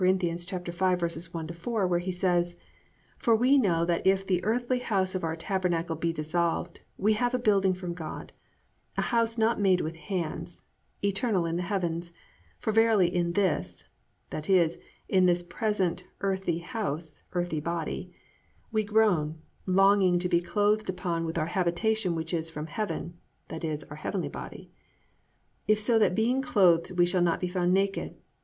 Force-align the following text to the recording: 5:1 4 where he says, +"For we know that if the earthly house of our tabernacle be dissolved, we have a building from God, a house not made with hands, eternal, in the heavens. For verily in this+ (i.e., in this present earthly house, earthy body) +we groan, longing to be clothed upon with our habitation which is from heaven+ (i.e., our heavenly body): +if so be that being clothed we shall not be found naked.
5:1 0.01 1.53
4 1.53 1.85
where 1.87 1.99
he 1.99 2.11
says, 2.11 2.57
+"For 3.19 3.35
we 3.35 3.59
know 3.59 3.85
that 3.85 4.07
if 4.07 4.25
the 4.25 4.43
earthly 4.43 4.79
house 4.79 5.13
of 5.13 5.23
our 5.23 5.35
tabernacle 5.35 5.95
be 5.95 6.11
dissolved, 6.11 6.81
we 6.97 7.13
have 7.13 7.35
a 7.35 7.37
building 7.37 7.75
from 7.75 7.93
God, 7.93 8.31
a 8.97 9.03
house 9.13 9.37
not 9.37 9.59
made 9.61 9.79
with 9.79 9.95
hands, 9.97 10.63
eternal, 11.03 11.45
in 11.45 11.55
the 11.55 11.61
heavens. 11.61 12.13
For 12.57 12.71
verily 12.71 13.13
in 13.13 13.33
this+ 13.33 13.83
(i.e., 14.31 14.69
in 15.07 15.27
this 15.27 15.43
present 15.43 16.05
earthly 16.21 16.57
house, 16.57 17.21
earthy 17.33 17.59
body) 17.59 18.11
+we 18.73 18.83
groan, 18.83 19.37
longing 19.67 20.17
to 20.17 20.27
be 20.27 20.41
clothed 20.41 20.89
upon 20.89 21.25
with 21.25 21.37
our 21.37 21.45
habitation 21.45 22.15
which 22.15 22.33
is 22.33 22.49
from 22.49 22.65
heaven+ 22.65 23.19
(i.e., 23.51 23.77
our 23.91 23.97
heavenly 23.97 24.29
body): 24.29 24.71
+if 25.67 25.79
so 25.79 25.99
be 25.99 25.99
that 25.99 26.15
being 26.15 26.41
clothed 26.41 26.89
we 26.97 27.05
shall 27.05 27.21
not 27.21 27.39
be 27.39 27.47
found 27.47 27.71
naked. 27.71 28.15